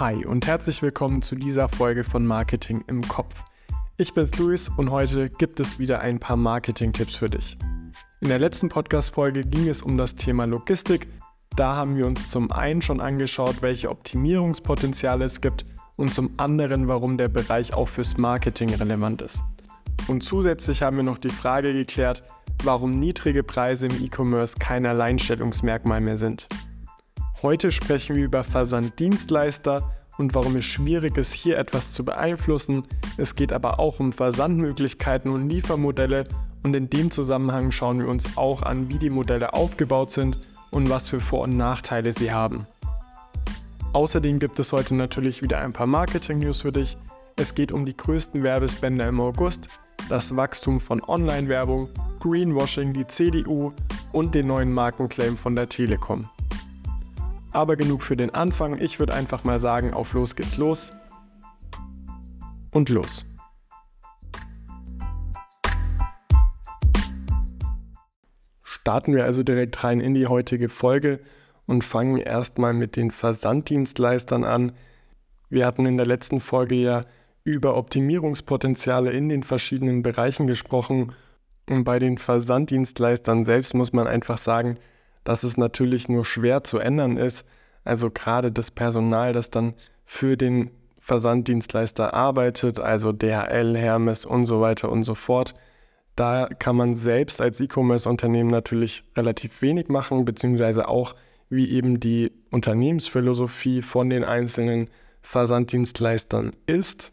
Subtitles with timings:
[0.00, 3.44] Hi und herzlich willkommen zu dieser Folge von Marketing im Kopf.
[3.98, 7.58] Ich bin Luis und heute gibt es wieder ein paar Marketing-Tipps für dich.
[8.22, 11.06] In der letzten Podcast-Folge ging es um das Thema Logistik.
[11.54, 15.66] Da haben wir uns zum einen schon angeschaut, welche Optimierungspotenziale es gibt
[15.98, 19.42] und zum anderen, warum der Bereich auch fürs Marketing relevant ist.
[20.08, 22.22] Und zusätzlich haben wir noch die Frage geklärt,
[22.64, 26.48] warum niedrige Preise im E-Commerce kein Alleinstellungsmerkmal mehr sind.
[27.42, 32.84] Heute sprechen wir über Versanddienstleister und warum es schwierig ist, hier etwas zu beeinflussen.
[33.16, 36.24] Es geht aber auch um Versandmöglichkeiten und Liefermodelle
[36.62, 40.38] und in dem Zusammenhang schauen wir uns auch an, wie die Modelle aufgebaut sind
[40.70, 42.66] und was für Vor- und Nachteile sie haben.
[43.94, 46.96] Außerdem gibt es heute natürlich wieder ein paar Marketing-News für dich.
[47.36, 49.68] Es geht um die größten Werbespender im August,
[50.10, 51.88] das Wachstum von Online-Werbung,
[52.20, 53.72] Greenwashing, die CDU
[54.12, 56.28] und den neuen Markenclaim von der Telekom.
[57.52, 58.78] Aber genug für den Anfang.
[58.78, 60.92] Ich würde einfach mal sagen, auf los geht's los.
[62.72, 63.24] Und los.
[68.62, 71.20] Starten wir also direkt rein in die heutige Folge
[71.66, 74.72] und fangen erstmal mit den Versanddienstleistern an.
[75.48, 77.02] Wir hatten in der letzten Folge ja
[77.44, 81.12] über Optimierungspotenziale in den verschiedenen Bereichen gesprochen
[81.68, 84.78] und bei den Versanddienstleistern selbst muss man einfach sagen,
[85.24, 87.46] dass es natürlich nur schwer zu ändern ist.
[87.84, 94.60] Also gerade das Personal, das dann für den Versanddienstleister arbeitet, also DHL, Hermes und so
[94.60, 95.54] weiter und so fort.
[96.14, 101.14] Da kann man selbst als E-Commerce-Unternehmen natürlich relativ wenig machen, beziehungsweise auch
[101.48, 104.88] wie eben die Unternehmensphilosophie von den einzelnen
[105.22, 107.12] Versanddienstleistern ist.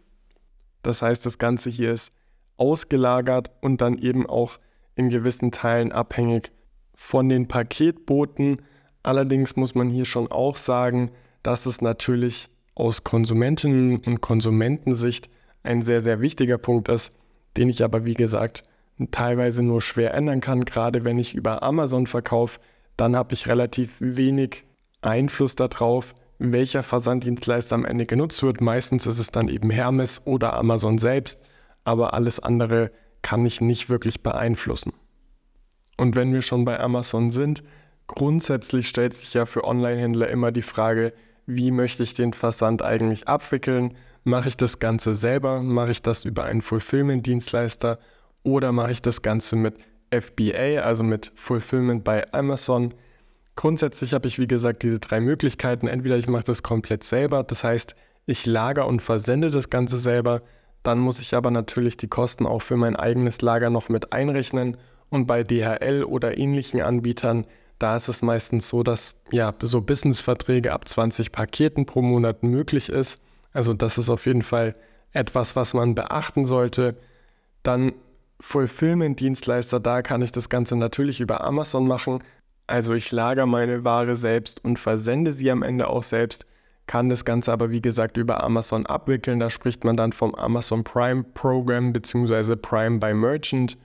[0.84, 2.14] Das heißt, das Ganze hier ist
[2.58, 4.58] ausgelagert und dann eben auch
[4.96, 6.52] in gewissen Teilen abhängig
[6.98, 8.62] von den Paketboten.
[9.04, 11.12] Allerdings muss man hier schon auch sagen,
[11.44, 15.30] dass es natürlich aus Konsumentinnen- und Konsumentensicht
[15.64, 17.16] ein sehr, sehr wichtiger Punkt ist,
[17.56, 18.64] den ich aber wie gesagt
[19.12, 20.66] teilweise nur schwer ändern kann.
[20.66, 22.60] Gerade wenn ich über Amazon verkaufe,
[22.98, 24.64] dann habe ich relativ wenig
[25.02, 28.60] Einfluss darauf, welcher Versanddienstleister am Ende genutzt wird.
[28.60, 31.42] Meistens ist es dann eben Hermes oder Amazon selbst,
[31.84, 32.92] aber alles andere
[33.22, 34.94] kann ich nicht wirklich beeinflussen.
[35.98, 37.64] Und wenn wir schon bei Amazon sind,
[38.06, 41.14] grundsätzlich stellt sich ja für Online-Händler immer die Frage,
[41.46, 43.96] wie möchte ich den Versand eigentlich abwickeln?
[44.24, 45.62] Mache ich das Ganze selber?
[45.62, 48.00] Mache ich das über einen Fulfillment-Dienstleister?
[48.44, 49.76] Oder mache ich das Ganze mit
[50.12, 52.94] FBA, also mit Fulfillment bei Amazon?
[53.56, 55.88] Grundsätzlich habe ich, wie gesagt, diese drei Möglichkeiten.
[55.88, 60.42] Entweder ich mache das komplett selber, das heißt, ich lager und versende das Ganze selber.
[60.84, 64.78] Dann muss ich aber natürlich die Kosten auch für mein eigenes Lager noch mit einrechnen
[65.10, 67.46] und bei DHL oder ähnlichen Anbietern,
[67.80, 72.90] da ist es meistens so, dass ja so Businessverträge ab 20 Paketen pro Monat möglich
[72.90, 73.22] ist.
[73.54, 74.74] Also das ist auf jeden Fall
[75.12, 76.98] etwas, was man beachten sollte.
[77.64, 77.94] Dann
[78.40, 82.20] Fulfillment-Dienstleister, da kann ich das Ganze natürlich über Amazon machen.
[82.68, 86.46] Also ich lagere meine Ware selbst und versende sie am Ende auch selbst,
[86.86, 89.40] kann das Ganze aber wie gesagt über Amazon abwickeln.
[89.40, 92.56] Da spricht man dann vom Amazon Prime Program bzw.
[92.56, 93.78] Prime by Merchant.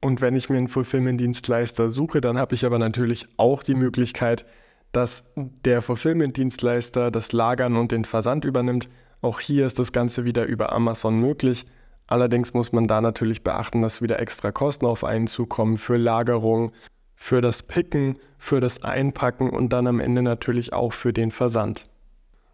[0.00, 4.46] Und wenn ich mir einen Fulfillment-Dienstleister suche, dann habe ich aber natürlich auch die Möglichkeit,
[4.92, 8.88] dass der Fulfillment-Dienstleister das Lagern und den Versand übernimmt.
[9.20, 11.66] Auch hier ist das Ganze wieder über Amazon möglich.
[12.06, 16.72] Allerdings muss man da natürlich beachten, dass wieder extra Kosten auf einen zukommen für Lagerung,
[17.16, 21.84] für das Picken, für das Einpacken und dann am Ende natürlich auch für den Versand.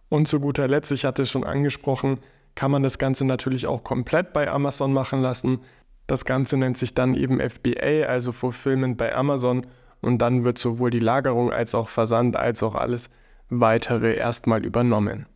[0.08, 2.18] Und zu guter Letzt, ich hatte schon angesprochen,
[2.54, 5.60] kann man das Ganze natürlich auch komplett bei Amazon machen lassen.
[6.06, 9.66] Das Ganze nennt sich dann eben FBA, also Fulfillment bei Amazon.
[10.00, 13.08] Und dann wird sowohl die Lagerung als auch Versand als auch alles
[13.48, 15.26] weitere erstmal übernommen.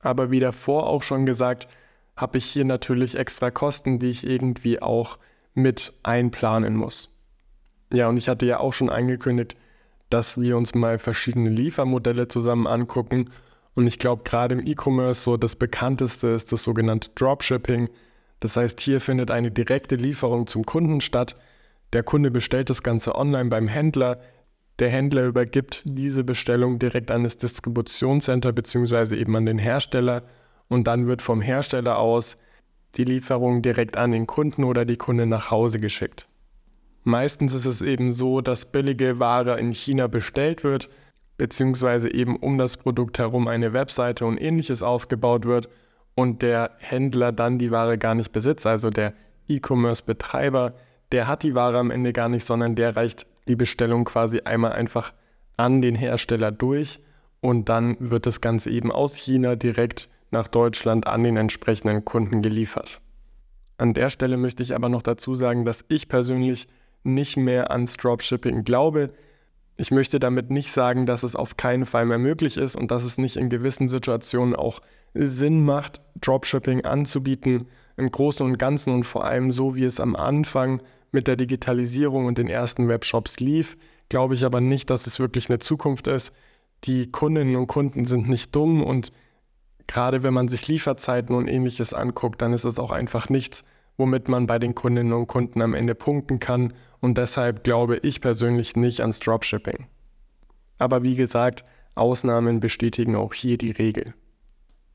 [0.00, 1.68] Aber wie davor auch schon gesagt,
[2.16, 5.18] habe ich hier natürlich extra Kosten, die ich irgendwie auch
[5.54, 7.10] mit einplanen muss.
[7.92, 9.56] Ja, und ich hatte ja auch schon angekündigt,
[10.10, 13.30] dass wir uns mal verschiedene Liefermodelle zusammen angucken.
[13.74, 17.88] Und ich glaube, gerade im E-Commerce so das bekannteste ist das sogenannte Dropshipping.
[18.40, 21.36] Das heißt, hier findet eine direkte Lieferung zum Kunden statt.
[21.92, 24.20] Der Kunde bestellt das Ganze online beim Händler.
[24.80, 29.16] Der Händler übergibt diese Bestellung direkt an das Distributionscenter bzw.
[29.16, 30.24] eben an den Hersteller
[30.68, 32.36] und dann wird vom Hersteller aus
[32.96, 36.28] die Lieferung direkt an den Kunden oder die Kunde nach Hause geschickt.
[37.04, 40.88] Meistens ist es eben so, dass billige Ware in China bestellt wird,
[41.36, 45.68] beziehungsweise eben um das Produkt herum eine Webseite und ähnliches aufgebaut wird
[46.14, 49.14] und der Händler dann die Ware gar nicht besitzt, also der
[49.48, 50.74] E-Commerce-Betreiber,
[51.12, 54.72] der hat die Ware am Ende gar nicht, sondern der reicht die Bestellung quasi einmal
[54.72, 55.12] einfach
[55.56, 57.00] an den Hersteller durch
[57.40, 62.42] und dann wird das Ganze eben aus China direkt nach Deutschland an den entsprechenden Kunden
[62.42, 63.00] geliefert.
[63.76, 66.66] An der Stelle möchte ich aber noch dazu sagen, dass ich persönlich
[67.02, 69.08] nicht mehr ans Dropshipping glaube.
[69.76, 73.02] Ich möchte damit nicht sagen, dass es auf keinen Fall mehr möglich ist und dass
[73.02, 74.80] es nicht in gewissen Situationen auch
[75.14, 77.66] Sinn macht, Dropshipping anzubieten,
[77.96, 80.82] im Großen und Ganzen und vor allem so, wie es am Anfang
[81.12, 83.76] mit der Digitalisierung und den ersten Webshops lief,
[84.08, 86.32] glaube ich aber nicht, dass es wirklich eine Zukunft ist.
[86.84, 89.12] Die Kundinnen und Kunden sind nicht dumm und
[89.86, 93.64] gerade wenn man sich Lieferzeiten und ähnliches anguckt, dann ist es auch einfach nichts,
[93.96, 96.72] womit man bei den Kundinnen und Kunden am Ende punkten kann
[97.04, 99.88] und deshalb glaube ich persönlich nicht ans Dropshipping.
[100.78, 101.62] Aber wie gesagt,
[101.94, 104.14] Ausnahmen bestätigen auch hier die Regel.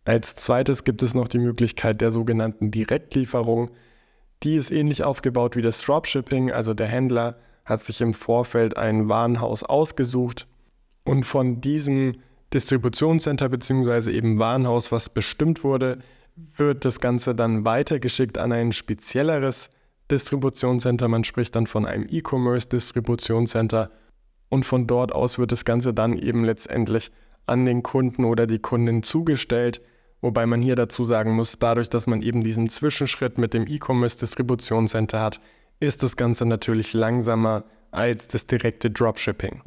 [0.05, 3.69] Als zweites gibt es noch die Möglichkeit der sogenannten Direktlieferung.
[4.41, 9.07] Die ist ähnlich aufgebaut wie das Dropshipping, also der Händler hat sich im Vorfeld ein
[9.07, 10.47] Warenhaus ausgesucht
[11.03, 12.15] und von diesem
[12.55, 14.09] Distributionscenter bzw.
[14.09, 15.99] eben Warenhaus, was bestimmt wurde,
[16.35, 19.69] wird das Ganze dann weitergeschickt an ein spezielleres
[20.11, 21.07] Distributionscenter.
[21.07, 23.89] Man spricht dann von einem E-Commerce-Distributionscenter
[24.49, 27.11] und von dort aus wird das Ganze dann eben letztendlich
[27.45, 29.81] an den Kunden oder die Kundin zugestellt.
[30.21, 35.21] Wobei man hier dazu sagen muss, dadurch, dass man eben diesen Zwischenschritt mit dem E-Commerce-Distributionscenter
[35.21, 35.39] hat,
[35.79, 39.61] ist das Ganze natürlich langsamer als das direkte Dropshipping.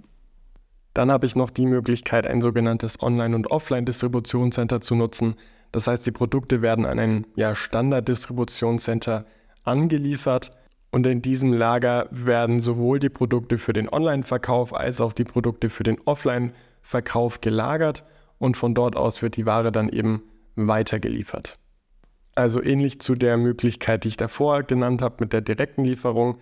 [0.94, 5.36] Dann habe ich noch die Möglichkeit, ein sogenanntes Online- und Offline-Distributionscenter zu nutzen.
[5.72, 9.24] Das heißt, die Produkte werden an ein ja, Standard-Distributionscenter
[9.64, 10.50] angeliefert
[10.90, 15.70] und in diesem Lager werden sowohl die Produkte für den Online-Verkauf als auch die Produkte
[15.70, 18.04] für den Offline-Verkauf gelagert
[18.38, 20.22] und von dort aus wird die Ware dann eben
[20.56, 21.58] weitergeliefert.
[22.34, 26.38] Also ähnlich zu der Möglichkeit, die ich davor genannt habe mit der direkten Lieferung.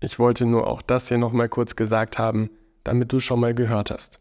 [0.00, 2.50] Ich wollte nur auch das hier nochmal kurz gesagt haben,
[2.84, 4.20] damit du schon mal gehört hast.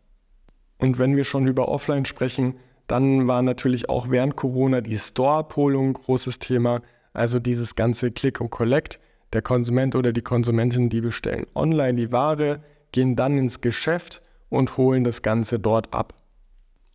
[0.78, 2.56] Und wenn wir schon über Offline sprechen,
[2.88, 6.82] dann war natürlich auch während Corona die Store-Abholung ein großes Thema.
[7.14, 9.00] Also dieses ganze Click und Collect.
[9.32, 12.62] Der Konsument oder die Konsumentin, die bestellen online die Ware,
[12.92, 16.14] gehen dann ins Geschäft und holen das Ganze dort ab.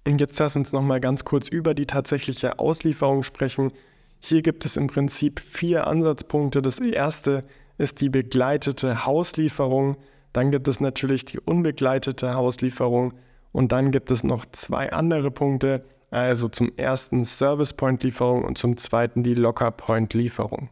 [0.06, 3.72] Und jetzt lass uns nochmal ganz kurz über die tatsächliche Auslieferung sprechen.
[4.20, 6.62] Hier gibt es im Prinzip vier Ansatzpunkte.
[6.62, 7.42] Das erste
[7.76, 9.96] ist die begleitete Hauslieferung.
[10.32, 13.14] Dann gibt es natürlich die unbegleitete Hauslieferung.
[13.52, 15.84] Und dann gibt es noch zwei andere Punkte.
[16.10, 20.70] Also zum ersten Service Point Lieferung und zum zweiten die Locker Point Lieferung.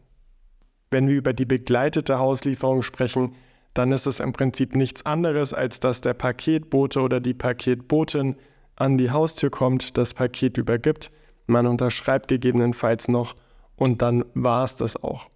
[0.89, 3.35] Wenn wir über die begleitete Hauslieferung sprechen,
[3.73, 8.35] dann ist es im Prinzip nichts anderes, als dass der Paketbote oder die Paketbotin
[8.75, 11.11] an die Haustür kommt, das Paket übergibt,
[11.45, 13.35] man unterschreibt gegebenenfalls noch
[13.75, 15.29] und dann war es das auch.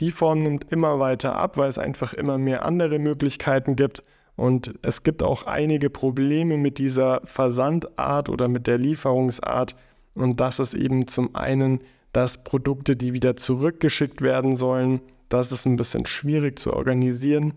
[0.00, 4.02] Die Form nimmt immer weiter ab, weil es einfach immer mehr andere Möglichkeiten gibt
[4.38, 9.74] und es gibt auch einige Probleme mit dieser Versandart oder mit der Lieferungsart
[10.14, 11.80] und das ist eben zum einen,
[12.12, 17.54] dass Produkte, die wieder zurückgeschickt werden sollen, das ist ein bisschen schwierig zu organisieren.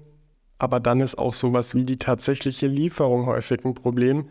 [0.57, 4.27] Aber dann ist auch sowas wie die tatsächliche Lieferung häufig ein Problem,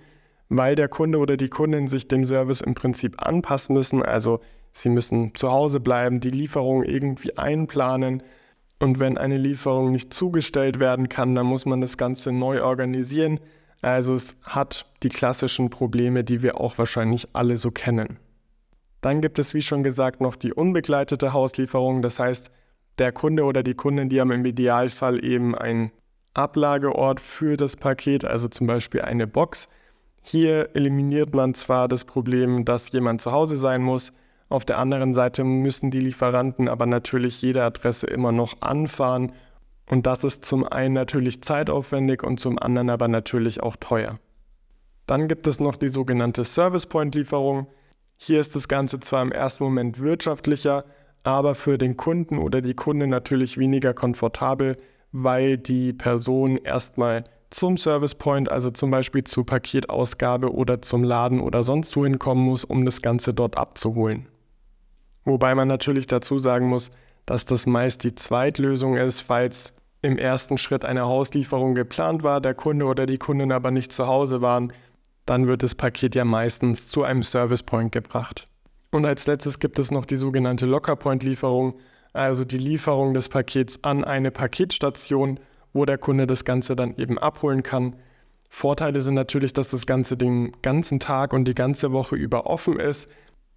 [0.48, 4.02] weil der Kunde oder die Kundin sich dem Service im Prinzip anpassen müssen.
[4.02, 4.40] Also
[4.72, 8.22] sie müssen zu Hause bleiben, die Lieferung irgendwie einplanen.
[8.80, 13.38] Und wenn eine Lieferung nicht zugestellt werden kann, dann muss man das Ganze neu organisieren.
[13.82, 18.18] Also es hat die klassischen Probleme, die wir auch wahrscheinlich alle so kennen.
[19.02, 22.02] Dann gibt es, wie schon gesagt, noch die unbegleitete Hauslieferung.
[22.02, 22.50] Das heißt,
[22.98, 25.92] der Kunde oder die Kundin, die haben im Idealfall eben einen
[26.34, 29.68] Ablageort für das Paket, also zum Beispiel eine Box,
[30.22, 34.12] hier eliminiert man zwar das Problem, dass jemand zu Hause sein muss,
[34.50, 39.32] auf der anderen Seite müssen die Lieferanten aber natürlich jede Adresse immer noch anfahren
[39.88, 44.18] und das ist zum einen natürlich zeitaufwendig und zum anderen aber natürlich auch teuer.
[45.06, 47.68] Dann gibt es noch die sogenannte Service Point Lieferung.
[48.16, 50.84] Hier ist das Ganze zwar im ersten Moment wirtschaftlicher,
[51.22, 54.76] aber für den Kunden oder die Kunde natürlich weniger komfortabel,
[55.12, 61.40] weil die Person erstmal zum Service Point, also zum Beispiel zur Paketausgabe oder zum Laden
[61.40, 64.28] oder sonst wohin kommen muss, um das Ganze dort abzuholen.
[65.30, 66.90] Wobei man natürlich dazu sagen muss,
[67.26, 72.54] dass das meist die Zweitlösung ist, falls im ersten Schritt eine Hauslieferung geplant war, der
[72.54, 74.72] Kunde oder die Kundin aber nicht zu Hause waren,
[75.26, 78.48] dann wird das Paket ja meistens zu einem Service Point gebracht.
[78.90, 81.74] Und als letztes gibt es noch die sogenannte Locker Point Lieferung,
[82.12, 85.38] also die Lieferung des Pakets an eine Paketstation
[85.72, 87.96] wo der Kunde das Ganze dann eben abholen kann.
[88.48, 92.80] Vorteile sind natürlich, dass das Ganze den ganzen Tag und die ganze Woche über offen
[92.80, 93.08] ist.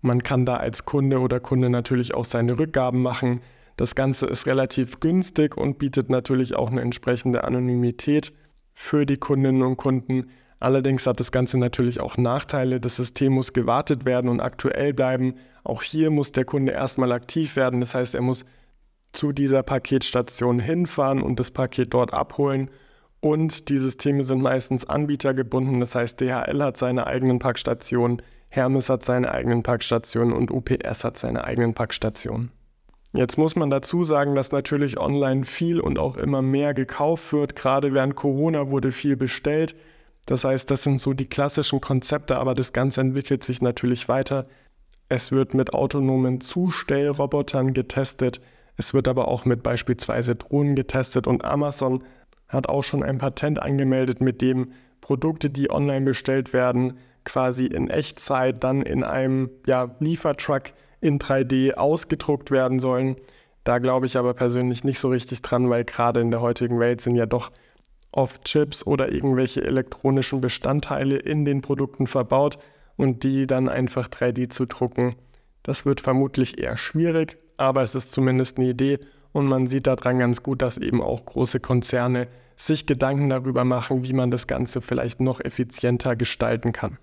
[0.04, 3.40] Man kann da als Kunde oder Kunde natürlich auch seine Rückgaben machen.
[3.78, 8.34] Das Ganze ist relativ günstig und bietet natürlich auch eine entsprechende Anonymität
[8.74, 10.26] für die Kundinnen und Kunden.
[10.60, 12.82] Allerdings hat das Ganze natürlich auch Nachteile.
[12.82, 15.36] Das System muss gewartet werden und aktuell bleiben.
[15.64, 17.80] Auch hier muss der Kunde erstmal aktiv werden.
[17.80, 18.44] Das heißt, er muss
[19.14, 22.70] zu dieser Paketstation hinfahren und das Paket dort abholen.
[23.22, 25.80] Und die Systeme sind meistens anbietergebunden.
[25.80, 28.22] Das heißt, DHL hat seine eigenen Packstationen,
[28.56, 32.52] Hermes hat seine eigenen Packstationen und UPS hat seine eigenen Packstationen.
[33.12, 37.56] Jetzt muss man dazu sagen, dass natürlich online viel und auch immer mehr gekauft wird.
[37.56, 39.74] Gerade während Corona wurde viel bestellt.
[40.28, 44.46] Das heißt, das sind so die klassischen Konzepte, aber das Ganze entwickelt sich natürlich weiter.
[45.10, 48.40] Es wird mit autonomen Zustellrobotern getestet.
[48.78, 52.04] Es wird aber auch mit beispielsweise Drohnen getestet und Amazon
[52.50, 57.90] hat auch schon ein Patent angemeldet, mit dem Produkte, die online bestellt werden, quasi in
[57.90, 63.16] Echtzeit dann in einem ja, Liefertruck in 3D ausgedruckt werden sollen.
[63.64, 67.02] Da glaube ich aber persönlich nicht so richtig dran, weil gerade in der heutigen Welt
[67.02, 67.52] sind ja doch
[68.12, 72.58] oft Chips oder irgendwelche elektronischen Bestandteile in den Produkten verbaut
[72.96, 75.16] und die dann einfach 3D zu drucken.
[75.64, 79.00] Das wird vermutlich eher schwierig, aber es ist zumindest eine Idee
[79.32, 84.04] und man sieht daran ganz gut, dass eben auch große Konzerne sich Gedanken darüber machen,
[84.04, 87.00] wie man das Ganze vielleicht noch effizienter gestalten kann.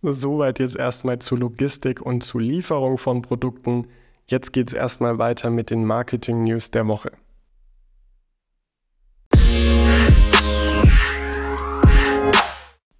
[0.00, 3.88] Soweit jetzt erstmal zu Logistik und zu Lieferung von Produkten.
[4.28, 7.10] Jetzt geht es erstmal weiter mit den Marketing-News der Woche.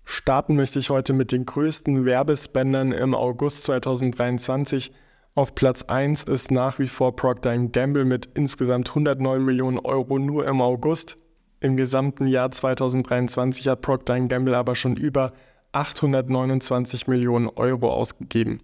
[0.04, 4.90] Starten möchte ich heute mit den größten Werbespendern im August 2023.
[5.36, 10.48] Auf Platz 1 ist nach wie vor Procter Gamble mit insgesamt 109 Millionen Euro nur
[10.48, 11.16] im August.
[11.60, 15.32] Im gesamten Jahr 2023 hat Procter Gamble aber schon über
[15.72, 18.60] 829 Millionen Euro ausgegeben.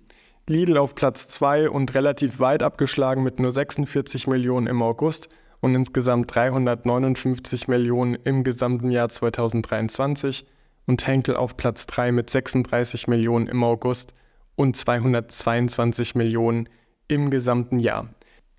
[0.49, 5.29] Lidl auf Platz 2 und relativ weit abgeschlagen mit nur 46 Millionen im August
[5.61, 10.47] und insgesamt 359 Millionen im gesamten Jahr 2023
[10.87, 14.13] und Henkel auf Platz 3 mit 36 Millionen im August
[14.57, 16.69] und 222 Millionen
[17.09, 18.09] im gesamten Jahr.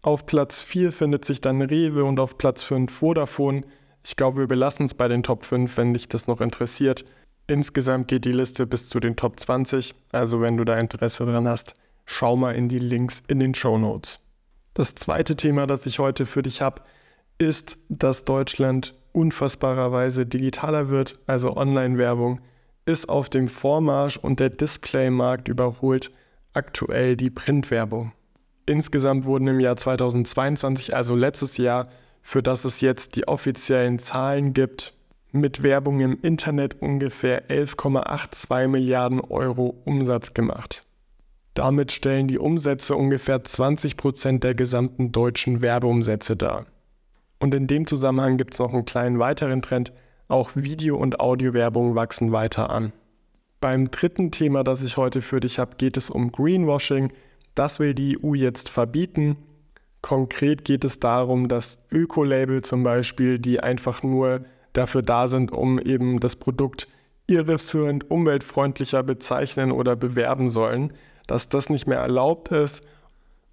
[0.02, 3.62] Auf Platz 4 findet sich dann Rewe und auf Platz 5 Vodafone.
[4.04, 7.06] Ich glaube, wir belassen es bei den Top 5, wenn dich das noch interessiert.
[7.48, 11.48] Insgesamt geht die Liste bis zu den Top 20, also wenn du da Interesse dran
[11.48, 11.74] hast,
[12.06, 14.20] schau mal in die Links in den Show Notes.
[14.74, 16.82] Das zweite Thema, das ich heute für dich habe,
[17.38, 22.42] ist, dass Deutschland unfassbarerweise digitaler wird, also Online-Werbung
[22.86, 26.12] ist auf dem Vormarsch und der Displaymarkt überholt
[26.54, 28.12] aktuell die Printwerbung.
[28.66, 31.88] Insgesamt wurden im Jahr 2022, also letztes Jahr,
[32.22, 34.95] für das es jetzt die offiziellen Zahlen gibt,
[35.36, 40.86] mit Werbung im Internet ungefähr 11,82 Milliarden Euro Umsatz gemacht.
[41.54, 46.66] Damit stellen die Umsätze ungefähr 20 Prozent der gesamten deutschen Werbeumsätze dar.
[47.40, 49.94] Und in dem Zusammenhang gibt es noch einen kleinen weiteren Trend,
[50.28, 52.92] auch Video- und Audiowerbung wachsen weiter an.
[53.62, 57.14] Beim dritten Thema, das ich heute für dich habe, geht es um Greenwashing.
[57.54, 59.38] Das will die EU jetzt verbieten.
[60.02, 64.46] Konkret geht es darum, dass Ökolabel zum Beispiel, die einfach nur
[64.78, 66.88] dafür da sind, um eben das Produkt
[67.28, 70.94] irreführend umweltfreundlicher bezeichnen oder bewerben sollen,
[71.28, 72.84] dass das nicht mehr erlaubt ist.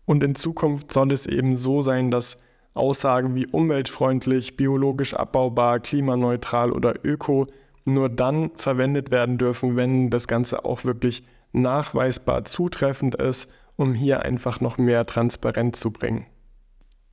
[0.04, 2.42] Und in Zukunft soll es eben so sein, dass
[2.74, 7.46] Aussagen wie umweltfreundlich, biologisch abbaubar, klimaneutral oder öko
[7.84, 14.22] nur dann verwendet werden dürfen, wenn das Ganze auch wirklich nachweisbar zutreffend ist, um hier
[14.22, 16.26] einfach noch mehr Transparenz zu bringen.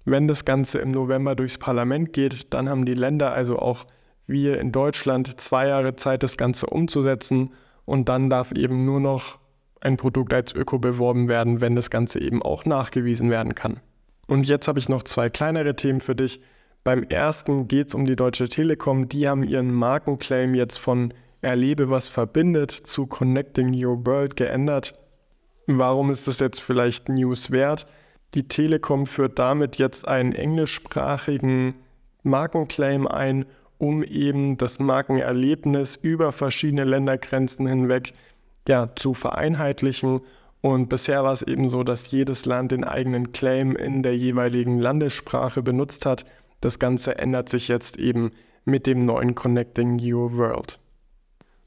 [0.06, 3.86] Wenn das Ganze im November durchs Parlament geht, dann haben die Länder, also auch
[4.30, 7.52] wir in Deutschland, zwei Jahre Zeit, das Ganze umzusetzen
[7.86, 9.40] und dann darf eben nur noch
[9.82, 13.80] ein Produkt als Öko beworben werden, wenn das Ganze eben auch nachgewiesen werden kann.
[14.28, 16.42] Und jetzt habe ich noch zwei kleinere Themen für dich.
[16.84, 19.10] Beim ersten geht es um die Deutsche Telekom.
[19.10, 24.94] Die haben ihren Markenclaim jetzt von Erlebe, was verbindet zu Connecting Your World geändert.
[25.66, 27.88] Warum ist das jetzt vielleicht News wert?
[28.34, 31.76] Die Telekom führt damit jetzt einen englischsprachigen
[32.24, 33.46] Markenclaim ein,
[33.80, 38.14] um eben das Markenerlebnis über verschiedene Ländergrenzen hinweg
[38.68, 40.22] ja, zu vereinheitlichen
[40.62, 44.80] und bisher war es eben so, dass jedes Land den eigenen Claim in der jeweiligen
[44.80, 46.26] Landessprache benutzt hat.
[46.60, 48.32] Das Ganze ändert sich jetzt eben
[48.66, 50.80] mit dem neuen Connecting Your World.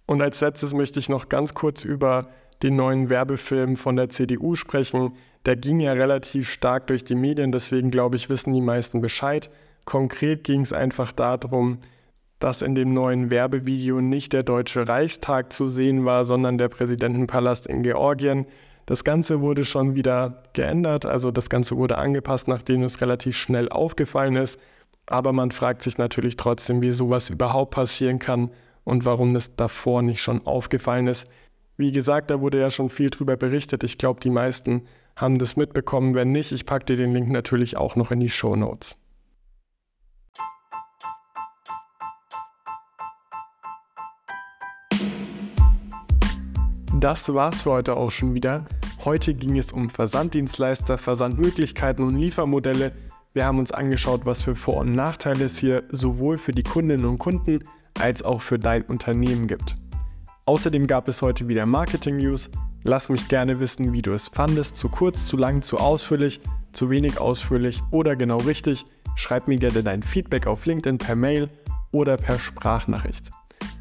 [0.04, 2.28] Und als letztes möchte ich noch ganz kurz über
[2.62, 5.14] den neuen Werbefilm von der CDU sprechen.
[5.46, 9.50] Der ging ja relativ stark durch die Medien, deswegen glaube ich, wissen die meisten Bescheid.
[9.86, 11.78] Konkret ging es einfach darum,
[12.42, 17.68] dass in dem neuen Werbevideo nicht der Deutsche Reichstag zu sehen war, sondern der Präsidentenpalast
[17.68, 18.46] in Georgien.
[18.86, 23.68] Das Ganze wurde schon wieder geändert, also das Ganze wurde angepasst, nachdem es relativ schnell
[23.68, 24.58] aufgefallen ist.
[25.06, 28.50] Aber man fragt sich natürlich trotzdem, wie sowas überhaupt passieren kann
[28.82, 31.28] und warum das davor nicht schon aufgefallen ist.
[31.76, 33.84] Wie gesagt, da wurde ja schon viel drüber berichtet.
[33.84, 34.82] Ich glaube, die meisten
[35.14, 36.14] haben das mitbekommen.
[36.14, 38.96] Wenn nicht, ich packe dir den Link natürlich auch noch in die Show Notes.
[47.02, 48.64] Das war's für heute auch schon wieder.
[49.04, 52.92] Heute ging es um Versanddienstleister, Versandmöglichkeiten und Liefermodelle.
[53.34, 57.04] Wir haben uns angeschaut, was für Vor- und Nachteile es hier sowohl für die Kundinnen
[57.04, 57.58] und Kunden
[57.98, 59.74] als auch für dein Unternehmen gibt.
[60.46, 62.48] Außerdem gab es heute wieder Marketing News.
[62.84, 64.76] Lass mich gerne wissen, wie du es fandest.
[64.76, 66.40] Zu kurz, zu lang, zu ausführlich,
[66.70, 68.84] zu wenig ausführlich oder genau richtig.
[69.16, 71.50] Schreib mir gerne dein Feedback auf LinkedIn per Mail
[71.90, 73.32] oder per Sprachnachricht.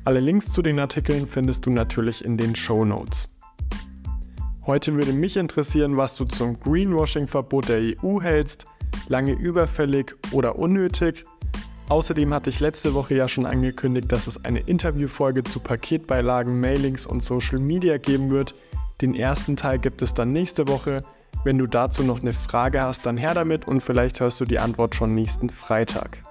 [0.03, 3.29] Alle Links zu den Artikeln findest du natürlich in den Show Notes.
[4.65, 8.65] Heute würde mich interessieren, was du zum Greenwashing-Verbot der EU hältst,
[9.09, 11.25] lange überfällig oder unnötig
[11.91, 17.05] Außerdem hatte ich letzte Woche ja schon angekündigt, dass es eine Interviewfolge zu Paketbeilagen, Mailings
[17.05, 18.55] und Social Media geben wird.
[19.01, 21.03] Den ersten Teil gibt es dann nächste Woche.
[21.43, 24.59] Wenn du dazu noch eine Frage hast, dann her damit und vielleicht hörst du die
[24.59, 26.23] Antwort schon nächsten Freitag.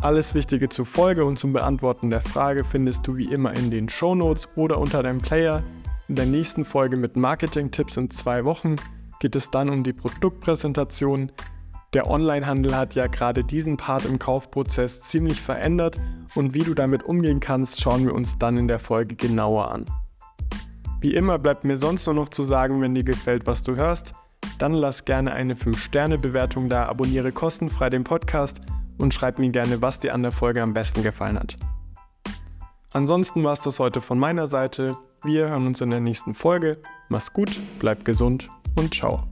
[0.00, 3.88] Alles Wichtige zur Folge und zum Beantworten der Frage findest du wie immer in den
[3.88, 5.62] Show Notes oder unter deinem Player.
[6.08, 8.76] In der nächsten Folge mit Marketing-Tipps in zwei Wochen
[9.20, 11.32] geht es dann um die Produktpräsentation,
[11.94, 15.96] der Onlinehandel hat ja gerade diesen Part im Kaufprozess ziemlich verändert
[16.34, 19.86] und wie du damit umgehen kannst, schauen wir uns dann in der Folge genauer an.
[21.00, 24.12] Wie immer bleibt mir sonst nur noch zu sagen, wenn dir gefällt, was du hörst,
[24.58, 28.60] dann lass gerne eine 5-Sterne-Bewertung da, abonniere kostenfrei den Podcast
[28.98, 31.56] und schreib mir gerne, was dir an der Folge am besten gefallen hat.
[32.92, 34.96] Ansonsten war es das heute von meiner Seite.
[35.22, 36.78] Wir hören uns in der nächsten Folge.
[37.08, 39.26] Mach's gut, bleib gesund und ciao.